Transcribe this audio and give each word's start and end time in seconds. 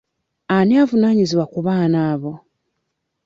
Ani 0.55 0.73
avunaanyizibwa 0.81 1.45
ku 1.53 1.59
baana 1.65 1.97
abo? 2.11 2.33